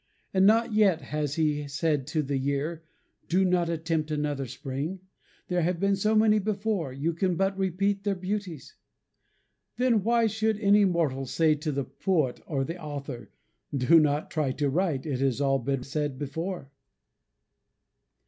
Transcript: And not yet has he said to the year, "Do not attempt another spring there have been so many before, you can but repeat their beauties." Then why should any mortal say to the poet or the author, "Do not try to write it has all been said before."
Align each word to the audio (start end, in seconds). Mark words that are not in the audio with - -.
And 0.33 0.47
not 0.47 0.73
yet 0.73 1.01
has 1.03 1.35
he 1.35 1.67
said 1.67 2.07
to 2.07 2.23
the 2.23 2.39
year, 2.39 2.83
"Do 3.29 3.45
not 3.45 3.69
attempt 3.69 4.09
another 4.09 4.47
spring 4.47 5.01
there 5.47 5.61
have 5.61 5.79
been 5.79 5.95
so 5.95 6.15
many 6.15 6.39
before, 6.39 6.91
you 6.91 7.13
can 7.13 7.35
but 7.35 7.55
repeat 7.55 8.03
their 8.03 8.15
beauties." 8.15 8.75
Then 9.77 10.01
why 10.01 10.25
should 10.25 10.59
any 10.59 10.85
mortal 10.85 11.27
say 11.27 11.53
to 11.53 11.71
the 11.71 11.83
poet 11.85 12.41
or 12.47 12.63
the 12.63 12.81
author, 12.81 13.29
"Do 13.77 13.99
not 13.99 14.31
try 14.31 14.51
to 14.53 14.71
write 14.71 15.05
it 15.05 15.19
has 15.19 15.39
all 15.39 15.59
been 15.59 15.83
said 15.83 16.17
before." 16.17 16.71